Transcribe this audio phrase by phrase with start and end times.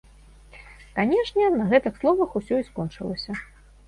[0.95, 3.37] Канешне, на гэтых словах усё і скончылася.